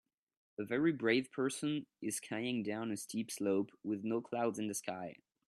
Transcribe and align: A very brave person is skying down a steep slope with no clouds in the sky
A 0.57 0.65
very 0.65 0.91
brave 0.93 1.31
person 1.31 1.85
is 2.01 2.15
skying 2.15 2.63
down 2.63 2.89
a 2.89 2.97
steep 2.97 3.29
slope 3.29 3.69
with 3.83 4.03
no 4.03 4.19
clouds 4.19 4.57
in 4.57 4.65
the 4.65 4.73
sky 4.73 5.17